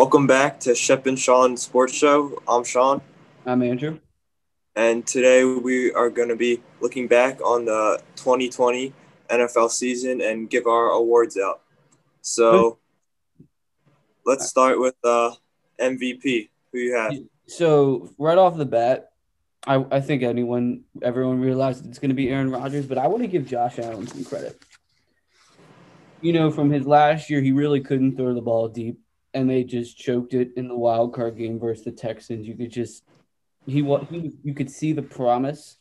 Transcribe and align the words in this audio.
Welcome 0.00 0.26
back 0.26 0.58
to 0.60 0.74
Shep 0.74 1.04
and 1.04 1.18
Sean 1.18 1.58
Sports 1.58 1.92
Show. 1.92 2.42
I'm 2.48 2.64
Sean. 2.64 3.02
I'm 3.44 3.62
Andrew. 3.62 3.98
And 4.74 5.06
today 5.06 5.44
we 5.44 5.92
are 5.92 6.08
going 6.08 6.30
to 6.30 6.36
be 6.36 6.62
looking 6.80 7.06
back 7.06 7.42
on 7.42 7.66
the 7.66 8.00
2020 8.16 8.94
NFL 9.28 9.70
season 9.70 10.22
and 10.22 10.48
give 10.48 10.66
our 10.66 10.86
awards 10.86 11.36
out. 11.36 11.60
So 12.22 12.78
let's 14.24 14.48
start 14.48 14.80
with 14.80 14.94
uh, 15.04 15.32
MVP. 15.78 16.48
Who 16.72 16.78
you 16.78 16.94
have? 16.94 17.12
So 17.46 18.08
right 18.16 18.38
off 18.38 18.56
the 18.56 18.64
bat, 18.64 19.10
I, 19.66 19.84
I 19.90 20.00
think 20.00 20.22
anyone, 20.22 20.84
everyone 21.02 21.42
realized 21.42 21.84
it's 21.84 21.98
going 21.98 22.08
to 22.08 22.14
be 22.14 22.30
Aaron 22.30 22.50
Rodgers, 22.50 22.86
but 22.86 22.96
I 22.96 23.06
want 23.06 23.22
to 23.22 23.28
give 23.28 23.46
Josh 23.46 23.78
Allen 23.78 24.06
some 24.06 24.24
credit. 24.24 24.64
You 26.22 26.32
know, 26.32 26.50
from 26.50 26.70
his 26.70 26.86
last 26.86 27.28
year, 27.28 27.42
he 27.42 27.52
really 27.52 27.82
couldn't 27.82 28.16
throw 28.16 28.32
the 28.32 28.40
ball 28.40 28.66
deep, 28.68 28.98
and 29.34 29.48
they 29.48 29.64
just 29.64 29.96
choked 29.96 30.34
it 30.34 30.50
in 30.56 30.68
the 30.68 30.76
wild 30.76 31.14
card 31.14 31.36
game 31.36 31.58
versus 31.58 31.84
the 31.84 31.92
Texans. 31.92 32.46
You 32.46 32.54
could 32.54 32.72
just 32.72 33.04
he 33.66 33.82
was 33.82 34.06
he 34.10 34.32
you 34.42 34.54
could 34.54 34.70
see 34.70 34.92
the 34.92 35.02
promise, 35.02 35.76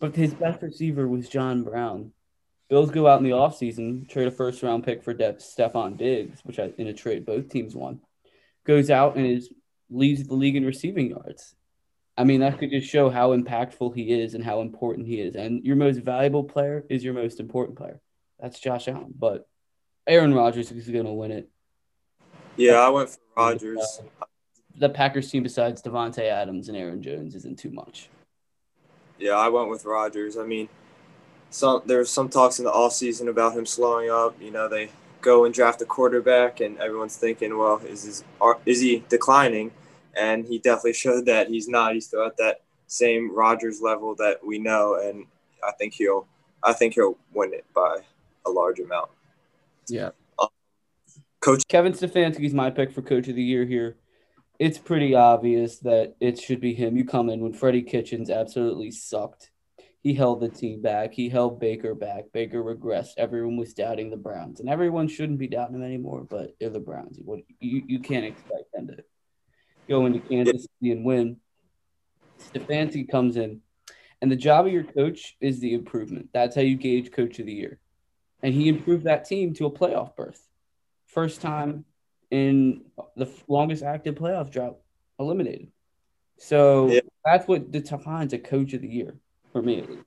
but 0.00 0.16
his 0.16 0.34
best 0.34 0.62
receiver 0.62 1.06
was 1.06 1.28
John 1.28 1.62
Brown. 1.62 2.12
Bills 2.68 2.90
go 2.90 3.06
out 3.06 3.18
in 3.18 3.24
the 3.24 3.30
offseason, 3.30 4.08
trade 4.08 4.28
a 4.28 4.30
first 4.30 4.62
round 4.62 4.84
pick 4.84 5.02
for 5.02 5.12
De- 5.12 5.34
Stefon 5.34 5.96
Diggs, 5.98 6.40
which 6.44 6.58
I, 6.58 6.72
in 6.78 6.86
a 6.86 6.94
trade 6.94 7.26
both 7.26 7.48
teams 7.48 7.74
won. 7.74 8.00
Goes 8.64 8.90
out 8.90 9.16
and 9.16 9.26
is 9.26 9.50
leads 9.90 10.26
the 10.26 10.34
league 10.34 10.56
in 10.56 10.64
receiving 10.64 11.10
yards. 11.10 11.54
I 12.16 12.24
mean, 12.24 12.40
that 12.40 12.58
could 12.58 12.70
just 12.70 12.88
show 12.88 13.08
how 13.08 13.36
impactful 13.36 13.94
he 13.94 14.12
is 14.12 14.34
and 14.34 14.44
how 14.44 14.60
important 14.60 15.06
he 15.06 15.20
is. 15.20 15.34
And 15.34 15.64
your 15.64 15.76
most 15.76 15.98
valuable 15.98 16.44
player 16.44 16.84
is 16.90 17.02
your 17.02 17.14
most 17.14 17.40
important 17.40 17.78
player. 17.78 18.00
That's 18.38 18.60
Josh 18.60 18.88
Allen. 18.88 19.14
But 19.18 19.48
Aaron 20.06 20.34
Rodgers 20.34 20.70
is 20.70 20.88
going 20.88 21.06
to 21.06 21.12
win 21.12 21.30
it. 21.30 21.48
Yeah, 22.56 22.74
I 22.74 22.88
went 22.88 23.10
for 23.10 23.18
Rodgers. 23.36 24.00
The 24.76 24.88
Packers 24.88 25.30
team 25.30 25.42
besides 25.42 25.82
Davante 25.82 26.22
Adams 26.22 26.68
and 26.68 26.76
Aaron 26.76 27.02
Jones 27.02 27.34
isn't 27.34 27.58
too 27.58 27.70
much. 27.70 28.08
Yeah, 29.18 29.32
I 29.32 29.48
went 29.48 29.70
with 29.70 29.84
Rodgers. 29.84 30.36
I 30.36 30.44
mean, 30.44 30.68
some 31.50 31.82
there's 31.86 32.10
some 32.10 32.28
talks 32.28 32.58
in 32.58 32.64
the 32.64 32.72
off 32.72 32.92
season 32.92 33.28
about 33.28 33.56
him 33.56 33.66
slowing 33.66 34.10
up. 34.10 34.40
You 34.40 34.50
know, 34.50 34.68
they 34.68 34.90
go 35.20 35.44
and 35.44 35.54
draft 35.54 35.82
a 35.82 35.84
quarterback, 35.84 36.60
and 36.60 36.78
everyone's 36.78 37.16
thinking, 37.16 37.56
well, 37.56 37.80
is 37.86 38.02
his, 38.02 38.24
is 38.66 38.80
he 38.80 39.04
declining? 39.08 39.70
And 40.14 40.44
he 40.44 40.58
definitely 40.58 40.94
showed 40.94 41.26
that 41.26 41.48
he's 41.48 41.68
not. 41.68 41.94
He's 41.94 42.06
still 42.06 42.26
at 42.26 42.36
that 42.38 42.62
same 42.86 43.34
Rodgers 43.34 43.80
level 43.80 44.14
that 44.16 44.44
we 44.44 44.58
know, 44.58 45.00
and 45.02 45.26
I 45.66 45.72
think 45.72 45.94
he'll 45.94 46.26
I 46.62 46.72
think 46.72 46.94
he'll 46.94 47.18
win 47.32 47.52
it 47.54 47.64
by 47.74 48.00
a 48.46 48.50
large 48.50 48.80
amount. 48.80 49.10
Yeah. 49.88 50.10
Coach 51.42 51.64
Kevin 51.68 51.92
Stefanski 51.92 52.44
is 52.44 52.54
my 52.54 52.70
pick 52.70 52.92
for 52.92 53.02
coach 53.02 53.28
of 53.28 53.34
the 53.34 53.42
year 53.42 53.66
here 53.66 53.98
it's 54.62 54.78
pretty 54.78 55.12
obvious 55.12 55.78
that 55.80 56.14
it 56.20 56.40
should 56.40 56.60
be 56.60 56.72
him. 56.72 56.96
You 56.96 57.04
come 57.04 57.28
in 57.28 57.40
when 57.40 57.52
Freddie 57.52 57.82
Kitchens 57.82 58.30
absolutely 58.30 58.92
sucked. 58.92 59.50
He 60.04 60.14
held 60.14 60.40
the 60.40 60.48
team 60.48 60.80
back. 60.80 61.12
He 61.12 61.28
held 61.28 61.58
Baker 61.58 61.96
back. 61.96 62.26
Baker 62.32 62.62
regressed. 62.62 63.14
Everyone 63.16 63.56
was 63.56 63.74
doubting 63.74 64.10
the 64.10 64.16
Browns, 64.16 64.60
and 64.60 64.68
everyone 64.68 65.08
shouldn't 65.08 65.40
be 65.40 65.48
doubting 65.48 65.74
them 65.74 65.82
anymore. 65.82 66.24
But 66.30 66.54
they're 66.60 66.70
the 66.70 66.78
Browns. 66.78 67.18
You 67.18 67.82
you 67.88 67.98
can't 67.98 68.24
expect 68.24 68.72
them 68.72 68.86
to 68.86 69.04
go 69.88 70.06
into 70.06 70.20
Kansas 70.20 70.66
City 70.78 70.92
and 70.92 71.04
win. 71.04 71.38
Stefanski 72.52 73.08
comes 73.10 73.36
in, 73.36 73.62
and 74.20 74.30
the 74.30 74.36
job 74.36 74.66
of 74.66 74.72
your 74.72 74.84
coach 74.84 75.36
is 75.40 75.58
the 75.58 75.74
improvement. 75.74 76.28
That's 76.32 76.54
how 76.54 76.62
you 76.62 76.76
gauge 76.76 77.10
coach 77.10 77.40
of 77.40 77.46
the 77.46 77.52
year, 77.52 77.80
and 78.44 78.54
he 78.54 78.68
improved 78.68 79.04
that 79.04 79.24
team 79.24 79.54
to 79.54 79.66
a 79.66 79.72
playoff 79.72 80.14
berth. 80.14 80.48
First 81.12 81.42
time 81.42 81.84
in 82.30 82.84
the 83.16 83.28
longest 83.46 83.82
active 83.82 84.14
playoff 84.14 84.50
drought 84.50 84.78
eliminated. 85.18 85.68
So 86.38 86.88
yeah. 86.88 87.00
that's 87.22 87.46
what 87.46 87.70
the 87.70 87.80
defines 87.80 88.32
a 88.32 88.38
coach 88.38 88.72
of 88.72 88.80
the 88.80 88.88
year 88.88 89.14
for 89.52 89.60
me 89.60 89.80
at 89.80 89.90
least. 89.90 90.04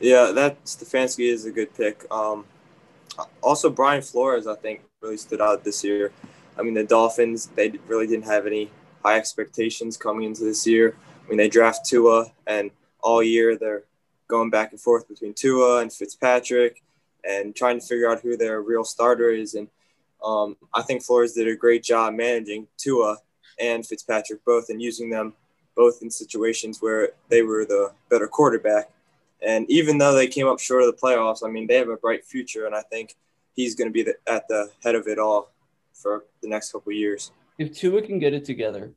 Yeah, 0.00 0.30
that 0.32 0.64
Stefanski 0.64 1.28
is 1.28 1.44
a 1.44 1.50
good 1.50 1.74
pick. 1.74 2.04
Um, 2.10 2.44
also, 3.42 3.68
Brian 3.68 4.02
Flores, 4.02 4.46
I 4.46 4.54
think, 4.54 4.82
really 5.02 5.16
stood 5.16 5.40
out 5.40 5.64
this 5.64 5.82
year. 5.82 6.12
I 6.56 6.62
mean, 6.62 6.74
the 6.74 6.84
Dolphins, 6.84 7.46
they 7.54 7.70
really 7.88 8.06
didn't 8.06 8.26
have 8.26 8.46
any 8.46 8.70
high 9.04 9.16
expectations 9.16 9.96
coming 9.96 10.24
into 10.24 10.44
this 10.44 10.66
year. 10.66 10.96
I 11.24 11.28
mean, 11.28 11.36
they 11.36 11.48
draft 11.48 11.84
Tua, 11.84 12.26
and 12.46 12.70
all 13.00 13.22
year 13.22 13.56
they're 13.56 13.84
going 14.28 14.50
back 14.50 14.70
and 14.70 14.80
forth 14.80 15.08
between 15.08 15.34
Tua 15.34 15.80
and 15.80 15.92
Fitzpatrick 15.92 16.82
and 17.28 17.54
trying 17.54 17.80
to 17.80 17.86
figure 17.86 18.10
out 18.10 18.20
who 18.20 18.36
their 18.36 18.62
real 18.62 18.84
starter 18.84 19.30
is. 19.30 19.54
And 19.54 19.68
um, 20.24 20.56
I 20.72 20.82
think 20.82 21.02
Flores 21.02 21.32
did 21.32 21.48
a 21.48 21.56
great 21.56 21.82
job 21.82 22.14
managing 22.14 22.66
Tua 22.76 23.18
and 23.60 23.86
Fitzpatrick 23.86 24.44
both 24.44 24.68
and 24.68 24.80
using 24.80 25.10
them 25.10 25.34
both 25.76 26.02
in 26.02 26.10
situations 26.10 26.78
where 26.80 27.10
they 27.28 27.42
were 27.42 27.64
the 27.64 27.92
better 28.10 28.28
quarterback. 28.28 28.90
And 29.46 29.68
even 29.70 29.98
though 29.98 30.14
they 30.14 30.26
came 30.26 30.46
up 30.46 30.60
short 30.60 30.82
of 30.82 30.86
the 30.86 31.00
playoffs, 31.00 31.44
I 31.44 31.50
mean, 31.50 31.66
they 31.66 31.76
have 31.76 31.88
a 31.88 31.96
bright 31.96 32.24
future, 32.24 32.66
and 32.66 32.74
I 32.74 32.82
think 32.82 33.16
he's 33.52 33.74
going 33.74 33.88
to 33.88 33.92
be 33.92 34.02
the, 34.02 34.14
at 34.26 34.48
the 34.48 34.70
head 34.82 34.94
of 34.94 35.06
it 35.06 35.18
all 35.18 35.52
for 35.92 36.24
the 36.42 36.48
next 36.48 36.72
couple 36.72 36.92
years. 36.92 37.30
If 37.58 37.76
Tua 37.76 38.02
can 38.02 38.18
get 38.18 38.32
it 38.32 38.44
together 38.44 38.92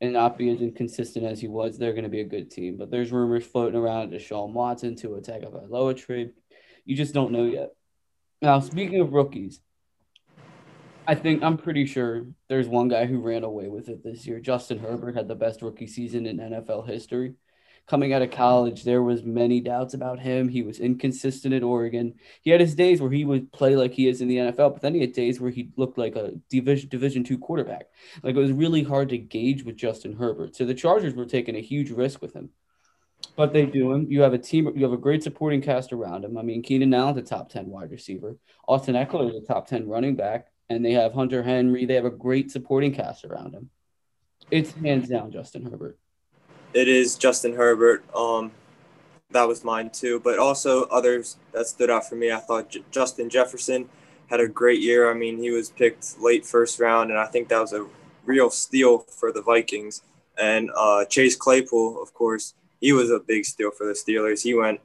and 0.00 0.12
not 0.12 0.36
be 0.36 0.50
as 0.50 0.60
inconsistent 0.60 1.24
as 1.24 1.40
he 1.40 1.48
was, 1.48 1.78
they're 1.78 1.92
going 1.92 2.04
to 2.04 2.10
be 2.10 2.20
a 2.20 2.24
good 2.24 2.50
team. 2.50 2.76
But 2.76 2.90
there's 2.90 3.12
rumors 3.12 3.46
floating 3.46 3.78
around 3.78 4.12
Deshaun 4.12 4.52
Watson 4.52 4.96
to 4.96 5.14
attack 5.16 5.42
a 5.42 5.46
Tagovailoa 5.46 5.96
trade. 5.96 6.32
You 6.88 6.96
just 6.96 7.12
don't 7.12 7.32
know 7.32 7.44
yet. 7.44 7.74
Now, 8.40 8.60
speaking 8.60 9.02
of 9.02 9.12
rookies, 9.12 9.60
I 11.06 11.14
think 11.14 11.42
I'm 11.42 11.58
pretty 11.58 11.84
sure 11.84 12.24
there's 12.48 12.66
one 12.66 12.88
guy 12.88 13.04
who 13.04 13.20
ran 13.20 13.44
away 13.44 13.68
with 13.68 13.90
it 13.90 14.02
this 14.02 14.26
year. 14.26 14.40
Justin 14.40 14.78
Herbert 14.78 15.14
had 15.14 15.28
the 15.28 15.34
best 15.34 15.60
rookie 15.60 15.86
season 15.86 16.24
in 16.24 16.38
NFL 16.38 16.88
history. 16.88 17.34
Coming 17.88 18.14
out 18.14 18.22
of 18.22 18.30
college, 18.30 18.84
there 18.84 19.02
was 19.02 19.22
many 19.22 19.60
doubts 19.60 19.92
about 19.92 20.18
him. 20.18 20.48
He 20.48 20.62
was 20.62 20.80
inconsistent 20.80 21.52
at 21.52 21.62
Oregon. 21.62 22.14
He 22.40 22.50
had 22.50 22.60
his 22.62 22.74
days 22.74 23.02
where 23.02 23.10
he 23.10 23.26
would 23.26 23.52
play 23.52 23.76
like 23.76 23.92
he 23.92 24.08
is 24.08 24.22
in 24.22 24.28
the 24.28 24.38
NFL, 24.38 24.72
but 24.72 24.80
then 24.80 24.94
he 24.94 25.02
had 25.02 25.12
days 25.12 25.38
where 25.38 25.50
he 25.50 25.68
looked 25.76 25.98
like 25.98 26.16
a 26.16 26.32
division 26.48 26.88
division 26.88 27.22
two 27.22 27.36
quarterback. 27.36 27.88
Like 28.22 28.34
it 28.34 28.40
was 28.40 28.52
really 28.52 28.82
hard 28.82 29.10
to 29.10 29.18
gauge 29.18 29.62
with 29.62 29.76
Justin 29.76 30.14
Herbert. 30.14 30.56
So 30.56 30.64
the 30.64 30.72
Chargers 30.72 31.14
were 31.14 31.26
taking 31.26 31.54
a 31.54 31.60
huge 31.60 31.90
risk 31.90 32.22
with 32.22 32.32
him. 32.32 32.48
But 33.38 33.52
they 33.52 33.64
do 33.66 33.92
him. 33.92 34.06
You 34.10 34.20
have 34.22 34.34
a 34.34 34.38
team. 34.38 34.70
You 34.76 34.82
have 34.82 34.92
a 34.92 34.98
great 34.98 35.22
supporting 35.22 35.62
cast 35.62 35.92
around 35.92 36.24
him. 36.24 36.36
I 36.36 36.42
mean, 36.42 36.60
Keenan 36.60 36.92
Allen's 36.92 37.18
a 37.18 37.22
top 37.22 37.48
ten 37.48 37.68
wide 37.68 37.92
receiver. 37.92 38.36
Austin 38.66 38.96
Ekeler 38.96 39.30
is 39.30 39.36
a 39.36 39.46
top 39.46 39.68
ten 39.68 39.88
running 39.88 40.16
back 40.16 40.48
and 40.68 40.84
they 40.84 40.92
have 40.92 41.12
Hunter 41.12 41.42
Henry. 41.42 41.86
They 41.86 41.94
have 41.94 42.04
a 42.04 42.10
great 42.10 42.50
supporting 42.50 42.92
cast 42.92 43.24
around 43.24 43.54
him. 43.54 43.70
It's 44.50 44.72
hands 44.72 45.08
down 45.08 45.30
Justin 45.30 45.64
Herbert. 45.64 45.98
It 46.74 46.88
is 46.88 47.16
Justin 47.16 47.54
Herbert. 47.54 48.04
Um, 48.14 48.50
that 49.30 49.46
was 49.46 49.64
mine 49.64 49.90
too, 49.90 50.20
but 50.20 50.38
also 50.38 50.84
others 50.84 51.36
that 51.52 51.66
stood 51.66 51.90
out 51.90 52.08
for 52.08 52.16
me. 52.16 52.32
I 52.32 52.38
thought 52.38 52.70
J- 52.70 52.84
Justin 52.90 53.30
Jefferson 53.30 53.88
had 54.28 54.40
a 54.40 54.48
great 54.48 54.80
year. 54.80 55.10
I 55.10 55.14
mean, 55.14 55.38
he 55.38 55.50
was 55.50 55.70
picked 55.70 56.20
late 56.20 56.44
first 56.44 56.80
round, 56.80 57.10
and 57.10 57.18
I 57.18 57.26
think 57.26 57.48
that 57.48 57.60
was 57.60 57.72
a 57.72 57.86
real 58.24 58.50
steal 58.50 58.98
for 58.98 59.32
the 59.32 59.42
Vikings. 59.42 60.02
And 60.38 60.70
uh, 60.76 61.04
Chase 61.06 61.36
Claypool, 61.36 62.02
of 62.02 62.14
course, 62.14 62.54
he 62.80 62.92
was 62.92 63.10
a 63.10 63.20
big 63.20 63.44
steal 63.44 63.70
for 63.70 63.86
the 63.86 63.92
Steelers. 63.92 64.42
He 64.42 64.54
went, 64.54 64.80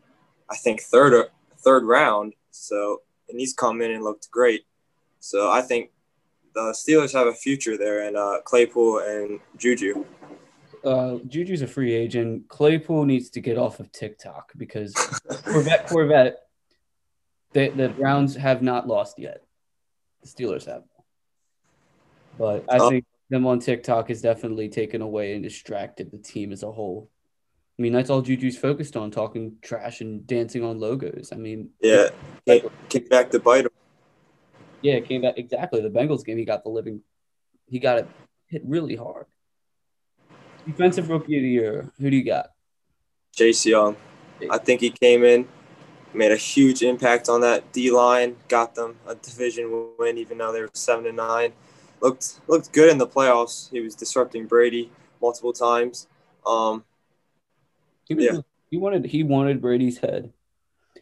I 0.49 0.55
think, 0.55 0.81
third 0.81 1.13
or 1.13 1.29
third 1.63 1.83
round. 1.83 2.33
So, 2.51 3.01
and 3.29 3.39
he's 3.39 3.53
come 3.53 3.81
in 3.81 3.91
and 3.91 4.03
looked 4.03 4.29
great. 4.31 4.65
So 5.19 5.49
I 5.49 5.61
think 5.61 5.91
the 6.53 6.75
Steelers 6.75 7.13
have 7.13 7.27
a 7.27 7.33
future 7.33 7.77
there, 7.77 8.07
and 8.07 8.17
uh, 8.17 8.41
Claypool 8.43 8.99
and 8.99 9.39
Juju. 9.57 10.05
Uh, 10.83 11.17
Juju's 11.27 11.61
a 11.61 11.67
free 11.67 11.93
agent. 11.93 12.47
Claypool 12.49 13.05
needs 13.05 13.29
to 13.31 13.41
get 13.41 13.57
off 13.57 13.79
of 13.79 13.91
TikTok 13.91 14.51
because 14.57 14.93
Corvette, 15.45 15.87
Corvette, 15.87 16.37
the, 17.53 17.69
the 17.69 17.89
Browns 17.89 18.35
have 18.35 18.61
not 18.61 18.87
lost 18.87 19.17
yet. 19.17 19.43
The 20.21 20.27
Steelers 20.27 20.65
have. 20.65 20.83
But 22.37 22.65
I 22.67 22.79
oh. 22.79 22.89
think 22.89 23.05
them 23.29 23.47
on 23.47 23.59
TikTok 23.59 24.09
has 24.09 24.21
definitely 24.21 24.69
taken 24.69 25.01
away 25.01 25.33
and 25.33 25.43
distracted 25.43 26.11
the 26.11 26.17
team 26.17 26.51
as 26.51 26.63
a 26.63 26.71
whole. 26.71 27.09
I 27.77 27.81
mean, 27.81 27.93
that's 27.93 28.11
all 28.11 28.21
Juju's 28.21 28.57
focused 28.57 28.95
on, 28.95 29.09
talking 29.09 29.57
trash 29.61 30.01
and 30.01 30.27
dancing 30.27 30.63
on 30.63 30.79
logos. 30.79 31.31
I 31.33 31.37
mean, 31.37 31.69
yeah, 31.81 32.09
kick 32.89 33.09
back 33.09 33.31
to 33.31 33.39
bite 33.39 33.65
him. 33.65 33.71
Yeah, 34.81 34.95
it 34.95 35.07
came 35.07 35.21
back 35.21 35.37
exactly. 35.37 35.81
The 35.81 35.89
Bengals 35.89 36.23
game, 36.23 36.37
he 36.37 36.45
got 36.45 36.63
the 36.63 36.69
living, 36.69 37.01
he 37.67 37.79
got 37.79 37.97
it 37.99 38.07
hit 38.47 38.61
really 38.65 38.95
hard. 38.95 39.25
Defensive 40.67 41.09
rookie 41.09 41.37
of 41.37 41.41
the 41.41 41.49
year, 41.49 41.91
who 41.99 42.11
do 42.11 42.15
you 42.15 42.23
got? 42.23 42.51
Chase 43.35 43.65
Young. 43.65 43.95
I 44.51 44.59
think 44.59 44.81
he 44.81 44.91
came 44.91 45.23
in, 45.23 45.47
made 46.13 46.31
a 46.31 46.37
huge 46.37 46.83
impact 46.83 47.27
on 47.27 47.41
that 47.41 47.71
D 47.71 47.89
line, 47.89 48.35
got 48.47 48.75
them 48.75 48.97
a 49.07 49.15
division 49.15 49.89
win, 49.97 50.17
even 50.19 50.37
though 50.37 50.51
they 50.51 50.61
were 50.61 50.69
seven 50.73 51.07
and 51.07 51.17
nine. 51.17 51.53
Looked 52.01 52.41
looked 52.47 52.71
good 52.71 52.91
in 52.91 52.99
the 52.99 53.07
playoffs. 53.07 53.71
He 53.71 53.79
was 53.79 53.95
disrupting 53.95 54.45
Brady 54.45 54.91
multiple 55.21 55.53
times. 55.53 56.07
Um, 56.45 56.83
he 58.05 58.15
was, 58.15 58.25
yeah. 58.25 58.39
he 58.69 58.77
wanted 58.77 59.05
he 59.05 59.23
wanted 59.23 59.61
Brady's 59.61 59.97
head. 59.97 60.31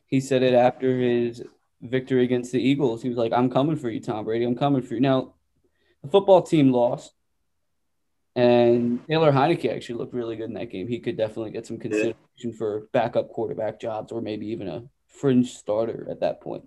He 0.05 0.19
said 0.19 0.43
it 0.43 0.53
after 0.53 0.97
his 0.99 1.43
victory 1.81 2.23
against 2.23 2.51
the 2.51 2.61
Eagles. 2.61 3.01
He 3.01 3.09
was 3.09 3.17
like, 3.17 3.33
I'm 3.33 3.49
coming 3.49 3.75
for 3.75 3.89
you, 3.89 3.99
Tom 3.99 4.25
Brady. 4.25 4.45
I'm 4.45 4.55
coming 4.57 4.81
for 4.81 4.93
you. 4.93 4.99
Now, 4.99 5.33
The 6.03 6.09
football 6.09 6.41
team 6.41 6.71
lost, 6.71 7.13
and 8.35 9.05
Taylor 9.07 9.31
Heinicke 9.31 9.73
actually 9.73 9.99
looked 9.99 10.13
really 10.13 10.35
good 10.35 10.49
in 10.49 10.53
that 10.55 10.69
game. 10.69 10.87
He 10.87 10.99
could 10.99 11.17
definitely 11.17 11.51
get 11.51 11.65
some 11.65 11.77
consideration 11.77 12.15
yeah. 12.37 12.51
for 12.57 12.87
backup 12.93 13.29
quarterback 13.29 13.79
jobs 13.79 14.11
or 14.11 14.21
maybe 14.21 14.47
even 14.47 14.67
a 14.67 14.83
fringe 15.07 15.53
starter 15.53 16.07
at 16.09 16.21
that 16.21 16.41
point. 16.41 16.63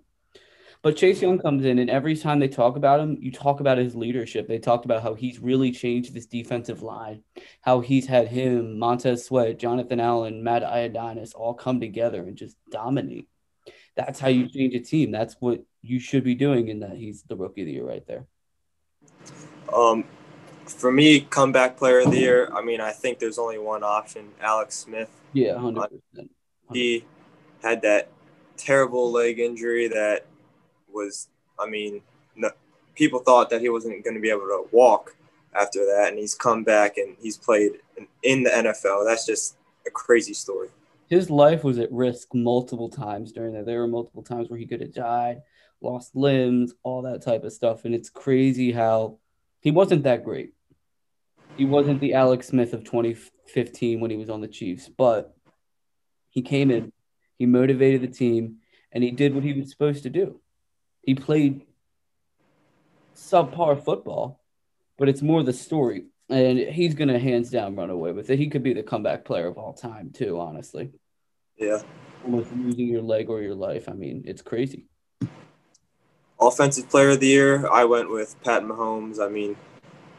But 0.85 0.97
Chase 0.97 1.19
Young 1.19 1.39
comes 1.39 1.65
in, 1.65 1.79
and 1.79 1.89
every 1.89 2.15
time 2.15 2.37
they 2.37 2.47
talk 2.47 2.75
about 2.75 2.99
him, 2.99 3.17
you 3.19 3.31
talk 3.31 3.59
about 3.59 3.79
his 3.79 3.95
leadership. 3.95 4.47
They 4.47 4.59
talked 4.59 4.85
about 4.85 5.01
how 5.01 5.15
he's 5.15 5.39
really 5.39 5.71
changed 5.71 6.13
this 6.13 6.27
defensive 6.27 6.83
line, 6.83 7.23
how 7.61 7.79
he's 7.79 8.05
had 8.05 8.27
him, 8.27 8.77
Montez 8.77 9.25
Sweat, 9.25 9.57
Jonathan 9.57 9.99
Allen, 9.99 10.43
Matt 10.43 10.61
Ioannidis 10.61 11.33
all 11.33 11.55
come 11.55 11.79
together 11.79 12.21
and 12.21 12.37
just 12.37 12.55
dominate. 12.69 13.27
That's 13.95 14.19
how 14.19 14.27
you 14.27 14.47
change 14.47 14.75
a 14.75 14.79
team. 14.79 15.09
That's 15.09 15.35
what 15.39 15.63
you 15.81 15.99
should 15.99 16.23
be 16.23 16.35
doing 16.35 16.69
and 16.69 16.83
that 16.83 16.95
he's 16.97 17.23
the 17.23 17.35
rookie 17.35 17.61
of 17.61 17.65
the 17.65 17.73
year 17.73 17.87
right 17.87 18.05
there. 18.05 18.27
Um, 19.73 20.03
for 20.67 20.91
me, 20.91 21.21
comeback 21.21 21.77
player 21.77 22.01
of 22.01 22.11
the 22.11 22.19
year. 22.19 22.51
I 22.53 22.61
mean, 22.61 22.79
I 22.79 22.91
think 22.91 23.17
there's 23.17 23.39
only 23.39 23.57
one 23.57 23.81
option: 23.81 24.29
Alex 24.39 24.75
Smith. 24.75 25.09
Yeah, 25.33 25.57
hundred 25.57 25.89
percent. 26.11 26.29
He 26.71 27.05
had 27.63 27.81
that 27.81 28.09
terrible 28.55 29.11
leg 29.11 29.39
injury 29.39 29.87
that 29.87 30.27
was, 30.95 31.27
I 31.59 31.67
mean, 31.67 32.01
no, 32.35 32.49
people 32.95 33.19
thought 33.19 33.49
that 33.51 33.61
he 33.61 33.69
wasn't 33.69 34.03
going 34.03 34.15
to 34.15 34.21
be 34.21 34.29
able 34.29 34.47
to 34.47 34.65
walk 34.71 35.15
after 35.53 35.85
that, 35.85 36.09
and 36.09 36.17
he's 36.17 36.35
come 36.35 36.63
back 36.63 36.97
and 36.97 37.15
he's 37.21 37.37
played 37.37 37.73
in, 38.23 38.43
the 38.43 38.49
NFL. 38.49 39.05
That's 39.05 39.25
just 39.25 39.57
a 39.85 39.91
crazy 39.91 40.33
story. 40.33 40.69
His 41.07 41.29
life 41.29 41.63
was 41.63 41.77
at 41.77 41.91
risk 41.91 42.33
multiple 42.33 42.89
times 42.89 43.31
during 43.31 43.53
that. 43.53 43.65
There 43.65 43.79
were 43.79 43.87
multiple 43.87 44.23
times 44.23 44.49
where 44.49 44.59
he 44.59 44.65
could 44.65 44.81
have 44.81 44.93
died, 44.93 45.43
lost 45.81 46.15
limbs, 46.15 46.73
all 46.83 47.03
that 47.03 47.21
type 47.21 47.43
of 47.43 47.53
stuff, 47.53 47.85
and 47.85 47.93
it's 47.93 48.09
crazy 48.09 48.71
how 48.71 49.19
he 49.61 49.71
wasn't 49.71 50.03
that 50.03 50.23
great. 50.23 50.53
He 51.57 51.65
wasn't 51.65 52.01
the 52.01 52.15
Alex 52.15 52.47
Smith 52.47 52.73
of 52.73 52.83
2015 52.83 53.99
when 53.99 54.11
he 54.11 54.17
was 54.17 54.29
on 54.29 54.41
the 54.41 54.47
Chiefs, 54.47 54.89
but 54.89 55.35
he 56.29 56.41
came 56.41 56.69
in, 56.69 56.91
he 57.37 57.45
motivated 57.45 58.01
the 58.01 58.07
team, 58.07 58.57
and 58.91 59.03
he 59.03 59.11
did 59.11 59.33
what 59.33 59.43
he 59.43 59.53
was 59.53 59.69
supposed 59.69 60.03
to 60.03 60.09
do. 60.09 60.41
He 61.05 61.13
played 61.13 61.65
subpar 63.15 63.83
football, 63.83 64.41
but 64.97 65.07
it's 65.07 65.21
more 65.21 65.43
the 65.43 65.53
story. 65.53 66.05
And 66.29 66.57
he's 66.57 66.95
going 66.95 67.09
to 67.09 67.19
hands 67.19 67.51
down 67.51 67.75
run 67.75 67.91
away 67.91 68.11
with 68.11 68.31
it. 68.31 68.39
He 68.39 68.47
could 68.47 68.63
be 68.63 68.73
the 68.73 68.81
comeback 68.81 69.25
player 69.25 69.47
of 69.47 69.59
all 69.59 69.73
time, 69.73 70.09
too, 70.11 70.39
honestly. 70.39 70.89
Yeah. 71.57 71.81
Almost 72.23 72.51
losing 72.53 72.87
your 72.87 73.03
leg 73.03 73.29
or 73.29 73.41
your 73.41 73.53
life. 73.53 73.87
I 73.87 73.93
mean, 73.93 74.23
it's 74.25 74.41
crazy. 74.41 74.85
Offensive 76.41 76.89
player 76.89 77.11
of 77.11 77.19
the 77.19 77.27
year, 77.27 77.69
I 77.69 77.85
went 77.85 78.09
with 78.09 78.35
Pat 78.43 78.63
Mahomes. 78.63 79.23
I 79.23 79.29
mean, 79.29 79.55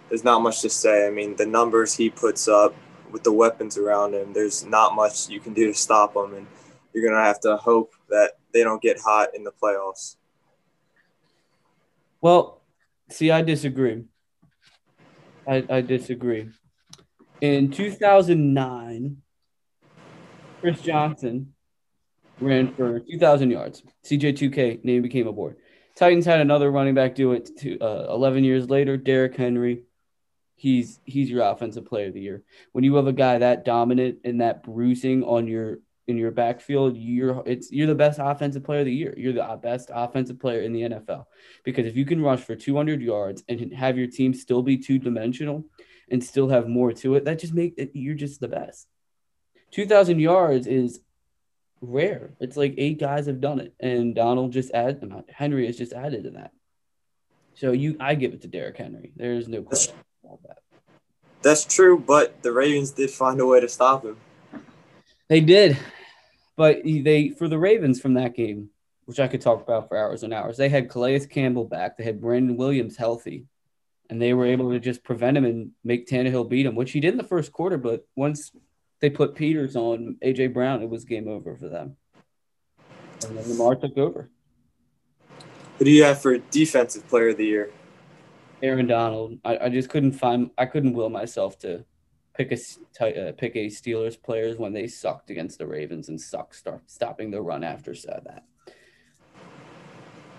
there's 0.08 0.22
not 0.22 0.40
much 0.40 0.62
to 0.62 0.70
say. 0.70 1.08
I 1.08 1.10
mean, 1.10 1.34
the 1.34 1.46
numbers 1.46 1.94
he 1.94 2.08
puts 2.08 2.46
up 2.46 2.74
with 3.10 3.24
the 3.24 3.32
weapons 3.32 3.76
around 3.76 4.14
him, 4.14 4.32
there's 4.32 4.64
not 4.64 4.94
much 4.94 5.28
you 5.28 5.40
can 5.40 5.52
do 5.52 5.66
to 5.66 5.74
stop 5.74 6.14
him. 6.14 6.34
And 6.34 6.46
you're 6.92 7.02
going 7.02 7.20
to 7.20 7.26
have 7.26 7.40
to 7.40 7.56
hope 7.56 7.92
that 8.08 8.34
they 8.54 8.62
don't 8.62 8.80
get 8.80 9.00
hot 9.00 9.34
in 9.34 9.42
the 9.42 9.52
playoffs. 9.52 10.16
Well, 12.20 12.62
see, 13.10 13.30
I 13.30 13.42
disagree. 13.42 14.04
I, 15.48 15.64
I 15.68 15.80
disagree. 15.80 16.48
In 17.40 17.70
2009, 17.70 19.18
Chris 20.60 20.80
Johnson 20.80 21.54
ran 22.40 22.74
for 22.74 23.00
2,000 23.00 23.50
yards. 23.50 23.82
CJ2K 24.04 24.84
name 24.84 25.02
became 25.02 25.26
a 25.26 25.32
board. 25.32 25.56
Titans 25.96 26.26
had 26.26 26.40
another 26.40 26.70
running 26.70 26.94
back 26.94 27.14
do 27.14 27.32
it 27.32 27.56
to 27.58 27.78
uh, 27.78 28.12
11 28.12 28.44
years 28.44 28.68
later. 28.68 28.96
Derrick 28.96 29.36
Henry, 29.36 29.82
he's 30.54 31.00
he's 31.04 31.30
your 31.30 31.42
offensive 31.42 31.86
player 31.86 32.08
of 32.08 32.14
the 32.14 32.20
year. 32.20 32.42
When 32.72 32.84
you 32.84 32.96
have 32.96 33.06
a 33.06 33.12
guy 33.12 33.38
that 33.38 33.64
dominant 33.64 34.18
and 34.24 34.40
that 34.40 34.62
bruising 34.62 35.24
on 35.24 35.46
your 35.46 35.78
in 36.08 36.16
your 36.16 36.30
backfield, 36.30 36.96
you're 36.96 37.42
it's 37.46 37.72
you're 37.72 37.86
the 37.86 37.94
best 37.94 38.20
offensive 38.22 38.64
player 38.64 38.80
of 38.80 38.86
the 38.86 38.94
year. 38.94 39.14
You're 39.16 39.32
the 39.32 39.44
uh, 39.44 39.56
best 39.56 39.90
offensive 39.92 40.38
player 40.38 40.60
in 40.60 40.72
the 40.72 40.82
NFL 40.82 41.26
because 41.64 41.86
if 41.86 41.96
you 41.96 42.04
can 42.04 42.22
rush 42.22 42.40
for 42.40 42.54
200 42.54 43.00
yards 43.00 43.42
and 43.48 43.72
have 43.72 43.98
your 43.98 44.06
team 44.06 44.32
still 44.32 44.62
be 44.62 44.78
two 44.78 44.98
dimensional 44.98 45.64
and 46.10 46.22
still 46.22 46.48
have 46.48 46.68
more 46.68 46.92
to 46.92 47.16
it, 47.16 47.24
that 47.24 47.40
just 47.40 47.54
make 47.54 47.74
it 47.76 47.90
you're 47.94 48.14
just 48.14 48.40
the 48.40 48.48
best. 48.48 48.86
2,000 49.72 50.20
yards 50.20 50.66
is 50.66 51.00
rare. 51.80 52.30
It's 52.40 52.56
like 52.56 52.74
eight 52.78 52.98
guys 53.00 53.26
have 53.26 53.40
done 53.40 53.60
it, 53.60 53.74
and 53.80 54.14
Donald 54.14 54.52
just 54.52 54.70
added. 54.72 55.10
Uh, 55.12 55.22
Henry 55.28 55.66
has 55.66 55.76
just 55.76 55.92
added 55.92 56.24
to 56.24 56.30
that. 56.30 56.52
So 57.54 57.72
you, 57.72 57.96
I 57.98 58.14
give 58.14 58.32
it 58.32 58.42
to 58.42 58.48
Derrick 58.48 58.76
Henry. 58.76 59.12
There's 59.16 59.48
no 59.48 59.62
question 59.62 59.94
about 60.24 60.42
that. 60.44 60.58
That's 61.42 61.64
true, 61.64 61.98
but 61.98 62.42
the 62.42 62.52
Ravens 62.52 62.90
did 62.92 63.10
find 63.10 63.40
a 63.40 63.46
way 63.46 63.60
to 63.60 63.68
stop 63.68 64.04
him. 64.04 64.16
They 65.28 65.40
did. 65.40 65.78
But 66.56 66.82
they 66.84 67.30
for 67.30 67.48
the 67.48 67.58
Ravens 67.58 68.00
from 68.00 68.14
that 68.14 68.34
game, 68.34 68.70
which 69.04 69.20
I 69.20 69.28
could 69.28 69.40
talk 69.40 69.62
about 69.62 69.88
for 69.88 69.96
hours 69.96 70.22
and 70.22 70.32
hours, 70.32 70.56
they 70.56 70.68
had 70.68 70.88
Calais 70.88 71.26
Campbell 71.26 71.64
back. 71.64 71.96
They 71.96 72.04
had 72.04 72.20
Brandon 72.20 72.56
Williams 72.56 72.96
healthy. 72.96 73.46
And 74.08 74.22
they 74.22 74.34
were 74.34 74.46
able 74.46 74.70
to 74.70 74.78
just 74.78 75.02
prevent 75.02 75.36
him 75.36 75.44
and 75.44 75.72
make 75.82 76.06
Tannehill 76.06 76.48
beat 76.48 76.64
him, 76.64 76.76
which 76.76 76.92
he 76.92 77.00
did 77.00 77.12
in 77.12 77.18
the 77.18 77.24
first 77.24 77.50
quarter. 77.52 77.76
But 77.76 78.06
once 78.14 78.52
they 79.00 79.10
put 79.10 79.34
Peters 79.34 79.74
on 79.74 80.16
AJ 80.24 80.54
Brown, 80.54 80.80
it 80.80 80.88
was 80.88 81.04
game 81.04 81.26
over 81.26 81.56
for 81.56 81.68
them. 81.68 81.96
And 83.26 83.36
then 83.36 83.48
Lamar 83.48 83.74
took 83.74 83.98
over. 83.98 84.30
Who 85.78 85.84
do 85.84 85.90
you 85.90 86.04
have 86.04 86.22
for 86.22 86.38
defensive 86.38 87.06
player 87.08 87.30
of 87.30 87.36
the 87.36 87.46
year? 87.46 87.70
Aaron 88.62 88.86
Donald. 88.86 89.38
I, 89.44 89.58
I 89.58 89.68
just 89.68 89.90
couldn't 89.90 90.12
find 90.12 90.50
I 90.56 90.66
couldn't 90.66 90.94
will 90.94 91.10
myself 91.10 91.58
to 91.60 91.84
pick 92.36 92.52
a 92.52 92.56
uh, 92.56 93.32
pick 93.32 93.56
a 93.56 93.66
Steelers 93.66 94.20
players 94.20 94.58
when 94.58 94.72
they 94.72 94.86
sucked 94.86 95.30
against 95.30 95.58
the 95.58 95.66
Ravens 95.66 96.08
and 96.08 96.20
sucked 96.20 96.54
start 96.54 96.82
stopping 96.86 97.30
the 97.30 97.40
run 97.40 97.64
after 97.64 97.94
said 97.94 98.22
that. 98.26 98.44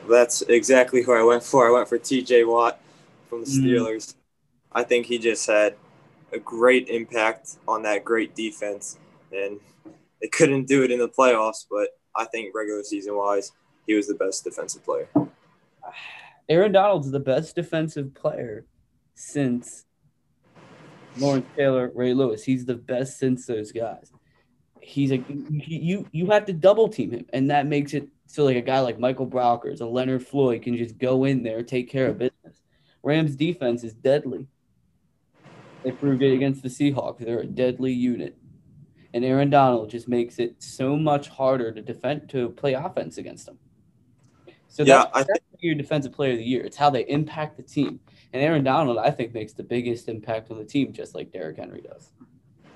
That's 0.10 0.42
exactly 0.44 1.02
who 1.02 1.14
I 1.14 1.24
went 1.24 1.44
for. 1.44 1.68
I 1.68 1.72
went 1.72 1.90
for 1.90 1.98
T.J. 1.98 2.46
Watt 2.46 2.80
from 3.30 3.44
the 3.44 3.48
mm. 3.50 3.64
Steelers. 3.64 4.14
Mm. 4.14 4.16
I 4.72 4.84
think 4.84 5.06
he 5.06 5.18
just 5.18 5.46
had 5.48 5.76
a 6.32 6.40
great 6.40 6.88
impact 6.90 7.58
on 7.68 7.82
that 7.84 8.06
great 8.06 8.36
defense, 8.36 8.98
and 9.32 9.60
they 10.22 10.28
couldn't 10.28 10.68
do 10.68 10.84
it 10.84 10.92
in 10.92 11.00
the 11.00 11.10
playoffs. 11.10 11.66
But 11.70 11.90
I 12.16 12.26
think 12.26 12.56
regular 12.56 12.84
season 12.84 13.18
wise, 13.18 13.52
he 13.86 13.96
was 13.96 14.08
the 14.08 14.16
best 14.16 14.44
defensive 14.44 14.86
player. 14.86 15.10
Aaron 16.50 16.72
Donald's 16.72 17.12
the 17.12 17.20
best 17.20 17.56
defensive 17.56 18.14
player 18.14 18.66
since 19.16 19.87
Lawrence 21.20 21.48
Taylor, 21.56 21.92
Ray 21.94 22.14
Lewis. 22.14 22.44
He's 22.44 22.66
the 22.66 22.76
best 22.76 23.20
since 23.20 23.46
those 23.46 23.72
guys. 23.72 24.12
He's 24.82 25.12
a 25.12 25.24
you 25.50 26.08
you 26.12 26.28
have 26.28 26.46
to 26.46 26.54
double 26.54 26.88
team 26.88 27.12
him, 27.12 27.26
and 27.34 27.52
that 27.52 27.66
makes 27.66 27.94
it 27.94 28.08
so 28.28 28.46
like 28.46 28.56
a 28.56 28.62
guy 28.62 28.80
like 28.80 29.00
Michael 29.00 29.28
Brockers, 29.28 29.82
a 29.82 29.86
Leonard 29.86 30.26
Floyd 30.26 30.62
can 30.62 30.78
just 30.78 30.98
go 30.98 31.24
in 31.24 31.44
there, 31.44 31.64
take 31.64 31.90
care 31.90 32.08
of 32.08 32.18
business. 32.18 32.62
Rams 33.04 33.36
defense 33.36 33.84
is 33.84 33.94
deadly. 33.94 34.48
They 35.84 35.92
proved 35.92 36.22
it 36.22 36.34
against 36.34 36.64
the 36.64 36.70
Seahawks. 36.70 37.20
They're 37.20 37.40
a 37.40 37.48
deadly 37.48 37.94
unit. 37.94 38.38
And 39.14 39.24
Aaron 39.24 39.50
Donald 39.50 39.90
just 39.90 40.08
makes 40.08 40.40
it 40.40 40.62
so 40.62 40.98
much 40.98 41.30
harder 41.30 41.72
to 41.72 41.82
defend 41.82 42.30
to 42.30 42.50
play 42.50 42.74
offense 42.74 43.18
against 43.18 43.46
them. 43.46 43.58
So 44.68 44.84
yeah, 44.84 45.06
I 45.14 45.24
think, 45.24 45.40
your 45.60 45.76
defensive 45.76 46.12
player 46.12 46.34
of 46.34 46.38
the 46.38 46.44
year. 46.44 46.64
It's 46.64 46.78
how 46.78 46.90
they 46.90 47.02
impact 47.08 47.58
the 47.58 47.64
team. 47.64 48.00
And 48.34 48.42
Aaron 48.42 48.64
Donald, 48.64 48.98
I 48.98 49.12
think, 49.12 49.34
makes 49.34 49.54
the 49.54 49.64
biggest 49.64 50.10
impact 50.10 50.52
on 50.52 50.58
the 50.58 50.66
team, 50.66 50.94
just 50.94 51.16
like 51.16 51.32
Derrick 51.32 51.58
Henry 51.58 51.82
does. 51.82 52.12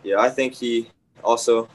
Yeah, 0.03 0.19
I 0.19 0.29
think 0.29 0.53
he 0.53 0.89
also, 1.23 1.67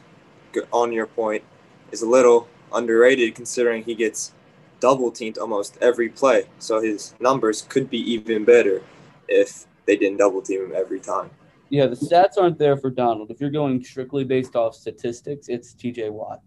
on 0.72 0.92
your 0.92 1.06
point, 1.06 1.44
is 1.92 2.02
a 2.02 2.08
little 2.08 2.48
underrated 2.72 3.34
considering 3.34 3.82
he 3.82 3.94
gets 3.94 4.32
double 4.80 5.10
teamed 5.10 5.38
almost 5.38 5.78
every 5.80 6.08
play. 6.08 6.44
So 6.58 6.80
his 6.80 7.14
numbers 7.20 7.62
could 7.62 7.88
be 7.88 7.98
even 8.12 8.44
better 8.44 8.82
if 9.28 9.66
they 9.86 9.96
didn't 9.96 10.18
double 10.18 10.42
team 10.42 10.64
him 10.64 10.72
every 10.74 11.00
time. 11.00 11.30
Yeah, 11.68 11.86
the 11.86 11.96
stats 11.96 12.38
aren't 12.38 12.58
there 12.58 12.76
for 12.76 12.90
Donald. 12.90 13.30
If 13.30 13.40
you're 13.40 13.50
going 13.50 13.82
strictly 13.82 14.24
based 14.24 14.54
off 14.54 14.74
statistics, 14.74 15.48
it's 15.48 15.74
TJ 15.74 16.10
Watt. 16.10 16.40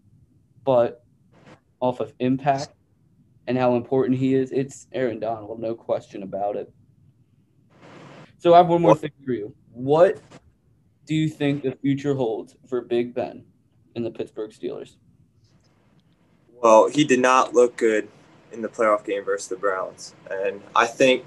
But 0.63 1.04
off 1.80 2.00
of 2.00 2.13
impact 2.20 2.70
and 3.50 3.58
how 3.58 3.75
important 3.75 4.15
he 4.18 4.36
is, 4.36 4.51
it's 4.51 4.86
Aaron 4.94 5.20
Donald, 5.20 5.60
no 5.60 5.74
question 5.74 6.22
about 6.22 6.56
it. 6.56 6.72
So 8.38 8.53
I 8.53 8.58
have 8.58 8.68
one 8.68 8.84
more 8.84 8.96
thing 8.96 9.12
for 9.25 9.34
you. 9.34 9.53
What 9.72 10.22
do 11.08 11.15
you 11.15 11.27
think 11.27 11.63
the 11.63 11.72
future 11.72 12.13
holds 12.13 12.56
for 12.68 12.82
Big 12.82 13.15
Ben 13.15 13.44
and 13.96 14.06
the 14.06 14.12
Pittsburgh 14.12 14.51
Steelers? 14.51 14.98
Well, 16.62 16.89
he 16.89 17.03
did 17.03 17.20
not 17.22 17.56
look 17.56 17.75
good 17.75 18.08
in 18.51 18.62
the 18.62 18.68
playoff 18.68 19.03
game 19.03 19.25
versus 19.25 19.48
the 19.48 19.56
Browns. 19.56 20.13
And 20.29 20.62
I 20.75 20.86
think 20.86 21.25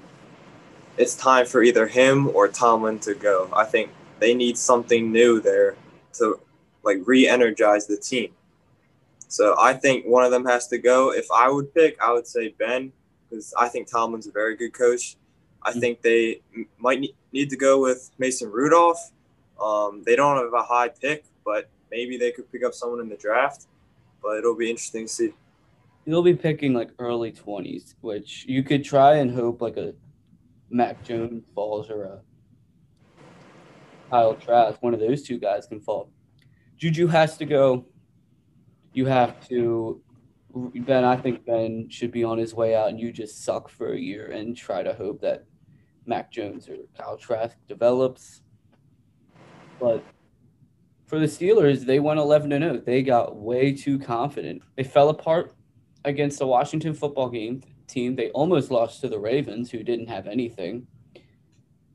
it's 0.95 1.15
time 1.15 1.45
for 1.45 1.61
either 1.61 1.87
him 1.87 2.29
or 2.29 2.47
Tomlin 2.47 2.99
to 2.99 3.15
go. 3.15 3.49
I 3.51 3.65
think 3.65 3.91
they 4.19 4.33
need 4.33 4.57
something 4.57 5.11
new 5.11 5.41
there 5.41 5.75
to 6.13 6.39
like 6.83 6.99
re-energize 7.05 7.85
the 7.85 7.97
team. 7.97 8.31
So 9.33 9.55
I 9.59 9.73
think 9.73 10.05
one 10.05 10.23
of 10.23 10.29
them 10.29 10.45
has 10.45 10.67
to 10.67 10.77
go. 10.77 11.11
If 11.11 11.25
I 11.33 11.49
would 11.49 11.73
pick, 11.73 11.99
I 11.99 12.13
would 12.13 12.27
say 12.27 12.53
Ben 12.59 12.91
because 13.27 13.51
I 13.57 13.67
think 13.67 13.89
Tomlin's 13.89 14.27
a 14.27 14.31
very 14.31 14.55
good 14.55 14.73
coach. 14.73 15.15
I 15.63 15.73
mm. 15.73 15.79
think 15.79 16.03
they 16.03 16.41
might 16.77 17.03
need 17.31 17.49
to 17.49 17.57
go 17.57 17.81
with 17.81 18.11
Mason 18.19 18.51
Rudolph. 18.51 19.11
Um, 19.59 20.03
they 20.05 20.15
don't 20.15 20.37
have 20.37 20.53
a 20.53 20.61
high 20.61 20.89
pick, 20.89 21.25
but 21.43 21.67
maybe 21.89 22.15
they 22.15 22.29
could 22.29 22.51
pick 22.51 22.63
up 22.63 22.75
someone 22.75 22.99
in 22.99 23.09
the 23.09 23.17
draft. 23.17 23.65
But 24.21 24.37
it'll 24.37 24.55
be 24.55 24.69
interesting 24.69 25.07
to 25.07 25.11
see. 25.11 25.33
You'll 26.05 26.21
be 26.21 26.35
picking 26.35 26.75
like 26.75 26.91
early 26.99 27.31
20s, 27.31 27.95
which 28.01 28.45
you 28.47 28.61
could 28.61 28.85
try 28.85 29.15
and 29.15 29.33
hope 29.33 29.63
like 29.63 29.77
a 29.77 29.95
Mac 30.69 31.03
Jones 31.03 31.43
falls 31.55 31.89
or 31.89 32.03
a 32.03 32.19
Kyle 34.11 34.35
Trask, 34.35 34.77
one 34.83 34.93
of 34.93 34.99
those 34.99 35.23
two 35.23 35.39
guys 35.39 35.65
can 35.65 35.79
fall. 35.79 36.11
Juju 36.77 37.07
has 37.07 37.35
to 37.37 37.45
go. 37.45 37.87
You 38.93 39.05
have 39.05 39.47
to 39.49 40.01
Ben, 40.55 41.03
I 41.03 41.17
think 41.17 41.45
Ben 41.45 41.89
should 41.89 42.11
be 42.11 42.23
on 42.23 42.37
his 42.37 42.53
way 42.53 42.75
out, 42.75 42.89
and 42.89 42.99
you 42.99 43.11
just 43.11 43.43
suck 43.43 43.69
for 43.69 43.93
a 43.93 43.99
year 43.99 44.31
and 44.31 44.55
try 44.55 44.83
to 44.83 44.93
hope 44.93 45.19
that 45.21 45.45
Mac 46.05 46.31
Jones 46.31 46.69
or 46.69 46.77
Kyle 46.95 47.17
Trask 47.17 47.57
develops. 47.67 48.41
But 49.79 50.03
for 51.07 51.17
the 51.17 51.25
Steelers, 51.25 51.85
they 51.85 51.99
went 51.99 52.19
11 52.19 52.51
to 52.51 52.59
0. 52.59 52.81
They 52.85 53.01
got 53.01 53.35
way 53.35 53.73
too 53.73 53.97
confident. 53.97 54.61
They 54.75 54.83
fell 54.83 55.09
apart 55.09 55.55
against 56.05 56.37
the 56.37 56.47
Washington 56.47 56.93
football 56.93 57.29
game 57.29 57.63
team. 57.87 58.15
They 58.15 58.29
almost 58.31 58.69
lost 58.69 59.01
to 59.01 59.09
the 59.09 59.19
Ravens, 59.19 59.71
who 59.71 59.81
didn't 59.83 60.07
have 60.07 60.27
anything. 60.27 60.85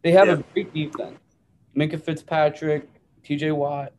They 0.03 0.11
have 0.13 0.27
yeah. 0.27 0.35
a 0.35 0.43
great 0.53 0.75
defense. 0.75 1.19
Minkah 1.77 2.03
Fitzpatrick, 2.03 2.89
TJ 3.23 3.55
Watt, 3.55 3.93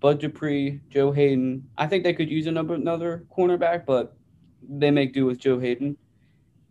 Bud 0.00 0.20
Dupree, 0.20 0.80
Joe 0.90 1.10
Haden. 1.12 1.68
I 1.76 1.86
think 1.86 2.04
they 2.04 2.12
could 2.12 2.30
use 2.30 2.46
another 2.46 2.74
another 2.74 3.24
cornerback, 3.36 3.84
but 3.84 4.16
they 4.68 4.90
make 4.90 5.12
do 5.12 5.26
with 5.26 5.38
Joe 5.38 5.58
Haden. 5.58 5.96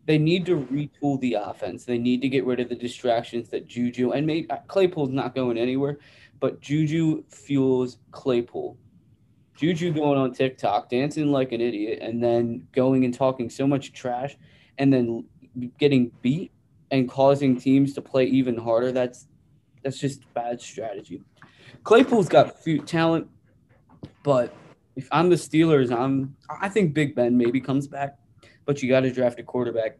They 0.06 0.18
need 0.18 0.46
to 0.46 0.66
retool 0.72 1.20
the 1.20 1.34
offense. 1.34 1.84
They 1.84 1.98
need 1.98 2.22
to 2.22 2.30
get 2.30 2.46
rid 2.46 2.62
of 2.62 2.70
the 2.70 2.76
distractions 2.76 3.50
that 3.50 3.68
Juju 3.68 4.12
and 4.12 4.26
maybe 4.26 4.50
uh, 4.50 4.58
Claypool's 4.68 5.12
not 5.12 5.36
going 5.36 5.58
anywhere, 5.58 6.00
but 6.40 6.62
Juju 6.62 7.24
fuels 7.30 7.98
Claypool. 8.12 8.78
Juju 9.58 9.92
going 9.92 10.20
on 10.20 10.34
TikTok, 10.34 10.90
dancing 10.90 11.32
like 11.32 11.52
an 11.52 11.60
idiot, 11.60 12.00
and 12.02 12.24
then 12.24 12.68
going 12.72 13.04
and 13.04 13.14
talking 13.14 13.50
so 13.50 13.68
much 13.68 13.92
trash, 13.92 14.38
and 14.78 14.94
then 14.94 15.26
getting 15.80 16.12
beat 16.22 16.52
and 16.92 17.10
causing 17.10 17.60
teams 17.60 17.94
to 17.96 18.02
play 18.02 18.26
even 18.26 18.56
harder. 18.56 18.92
That's 18.92 19.28
that's 19.88 20.00
just 20.00 20.22
bad 20.34 20.60
strategy. 20.60 21.22
Claypool's 21.86 22.28
got 22.28 22.62
few 22.62 22.80
talent, 22.80 23.26
but 24.22 24.54
if 24.98 25.08
I'm 25.14 25.30
the 25.30 25.38
Steelers, 25.38 25.98
I'm 25.98 26.36
I 26.50 26.68
think 26.68 26.94
Big 26.94 27.16
Ben 27.16 27.38
maybe 27.38 27.62
comes 27.62 27.88
back, 27.88 28.18
but 28.66 28.84
you 28.84 28.90
got 28.90 29.02
to 29.02 29.14
draft 29.14 29.40
a 29.40 29.44
quarterback. 29.44 29.98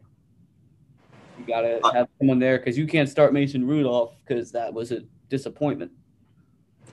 You 1.38 1.46
got 1.46 1.62
to 1.62 1.80
uh, 1.82 1.92
have 1.94 2.08
someone 2.18 2.38
there 2.38 2.58
because 2.58 2.76
you 2.76 2.86
can't 2.86 3.08
start 3.08 3.32
Mason 3.32 3.66
Rudolph 3.66 4.12
because 4.26 4.52
that 4.52 4.74
was 4.74 4.92
a 4.92 5.04
disappointment. 5.30 5.90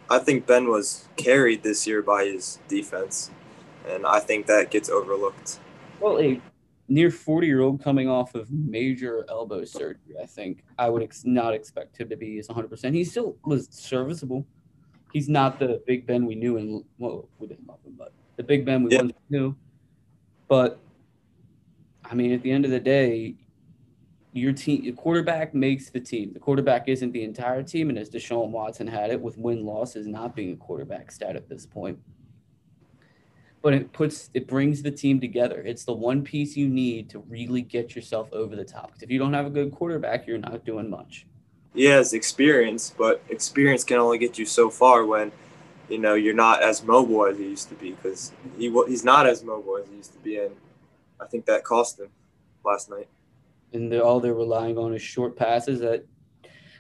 I 0.09 0.19
think 0.19 0.47
Ben 0.47 0.69
was 0.69 1.09
carried 1.17 1.63
this 1.63 1.85
year 1.85 2.01
by 2.01 2.23
his 2.23 2.59
defense, 2.69 3.29
and 3.89 4.05
I 4.05 4.21
think 4.21 4.45
that 4.45 4.71
gets 4.71 4.89
overlooked. 4.89 5.59
Well, 5.99 6.17
near 6.87 7.09
40 7.09 7.47
year 7.47 7.61
old 7.61 7.83
coming 7.83 8.09
off 8.09 8.35
of 8.35 8.51
major 8.51 9.25
elbow 9.29 9.65
surgery, 9.65 10.15
I 10.21 10.25
think 10.25 10.63
I 10.77 10.89
would 10.89 11.03
ex- 11.03 11.25
not 11.25 11.53
expect 11.53 11.97
him 11.99 12.09
to 12.09 12.15
be 12.15 12.41
100%. 12.41 12.93
He 12.93 13.03
still 13.03 13.37
was 13.43 13.67
serviceable 13.71 14.45
he's 15.15 15.29
not 15.29 15.59
the 15.59 15.81
Big 15.87 16.05
Ben 16.05 16.25
we 16.25 16.35
knew 16.35 16.57
and 16.57 16.83
well, 16.97 17.29
we 17.39 17.47
didn't 17.47 17.65
love 17.65 17.79
him, 17.85 17.93
but 17.97 18.11
the 18.35 18.43
Big 18.43 18.65
Ben 18.65 18.83
we 18.83 18.91
yeah. 18.91 18.97
once 19.03 19.13
knew. 19.29 19.55
But 20.49 20.77
I 22.03 22.13
mean, 22.13 22.33
at 22.33 22.41
the 22.41 22.51
end 22.51 22.65
of 22.65 22.71
the 22.71 22.81
day, 22.81 23.35
your 24.33 24.51
team, 24.51 24.83
your 24.83 24.93
quarterback 24.93 25.55
makes 25.55 25.89
the 25.89 26.01
team. 26.01 26.33
The 26.33 26.39
quarterback 26.39 26.89
isn't 26.89 27.13
the 27.13 27.23
entire 27.23 27.63
team, 27.63 27.87
and 27.87 27.97
as 27.97 28.09
Deshaun 28.09 28.49
Watson 28.49 28.87
had 28.87 29.09
it 29.09 29.21
with 29.21 29.37
win 29.37 29.65
losses 29.65 30.05
not 30.05 30.35
being 30.35 30.51
a 30.51 30.57
quarterback 30.57 31.09
stat 31.13 31.37
at 31.37 31.47
this 31.47 31.65
point. 31.65 31.97
But 33.65 33.73
it 33.73 33.91
puts 33.91 34.29
it 34.35 34.47
brings 34.47 34.83
the 34.83 34.91
team 34.91 35.19
together. 35.19 35.61
It's 35.65 35.85
the 35.85 35.93
one 35.93 36.23
piece 36.23 36.55
you 36.55 36.69
need 36.69 37.09
to 37.09 37.19
really 37.27 37.63
get 37.63 37.95
yourself 37.95 38.29
over 38.31 38.55
the 38.55 38.63
top. 38.63 38.87
Because 38.87 39.01
if 39.01 39.09
you 39.09 39.17
don't 39.17 39.33
have 39.33 39.47
a 39.47 39.49
good 39.49 39.71
quarterback, 39.71 40.27
you're 40.27 40.37
not 40.37 40.63
doing 40.63 40.87
much 40.87 41.25
Yes, 41.75 41.97
has 41.97 42.13
experience, 42.13 42.93
but 42.97 43.21
experience 43.29 43.83
can 43.83 43.97
only 43.97 44.17
get 44.17 44.39
you 44.39 44.45
so 44.45 44.69
far 44.69 45.05
when 45.05 45.31
you 45.89 45.97
know 45.97 46.13
you're 46.13 46.33
not 46.33 46.63
as 46.63 46.83
mobile 46.83 47.25
as 47.25 47.37
he 47.37 47.43
used 47.43 47.67
to 47.69 47.75
be 47.75 47.91
because 47.91 48.31
he 48.57 48.71
he's 48.87 49.03
not 49.03 49.27
as 49.27 49.43
mobile 49.43 49.77
as 49.77 49.87
he 49.89 49.97
used 49.97 50.13
to 50.13 50.19
be, 50.19 50.37
and 50.37 50.55
I 51.19 51.25
think 51.25 51.45
that 51.45 51.65
cost 51.65 51.99
him 51.99 52.07
last 52.63 52.89
night. 52.89 53.09
And 53.73 53.91
they're, 53.91 54.03
all 54.03 54.21
they're 54.21 54.33
relying 54.33 54.77
on 54.77 54.93
is 54.93 55.01
short 55.01 55.35
passes 55.35 55.81
that 55.81 56.05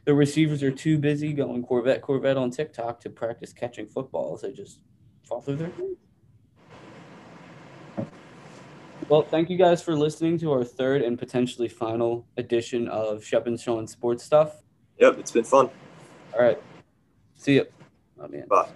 the 0.05 0.13
receivers 0.13 0.63
are 0.63 0.71
too 0.71 0.97
busy 0.97 1.33
going 1.33 1.63
Corvette 1.63 2.01
Corvette 2.01 2.37
on 2.37 2.49
TikTok 2.49 3.01
to 3.01 3.09
practice 3.09 3.51
catching 3.51 3.87
footballs. 3.87 4.41
They 4.43 4.53
just 4.53 4.79
fall 5.23 5.41
through 5.41 5.57
their 5.57 5.71
hands. 5.71 5.97
Well, 9.07 9.21
thank 9.21 9.51
you 9.51 9.57
guys 9.57 9.83
for 9.83 9.95
listening 9.95 10.39
to 10.39 10.51
our 10.51 10.63
third 10.63 11.03
and 11.03 11.17
potentially 11.19 11.67
final 11.67 12.25
edition 12.37 12.87
of 12.87 13.23
Shep 13.23 13.45
and 13.45 13.59
Sean 13.59 13.85
Sports 13.85 14.23
Stuff. 14.23 14.63
Yep, 14.99 15.19
it's 15.19 15.31
been 15.31 15.43
fun. 15.43 15.69
All 16.33 16.41
right. 16.41 16.59
See 17.35 17.55
you. 17.55 17.67
Oh, 18.19 18.27
man. 18.27 18.47
Bye. 18.47 18.67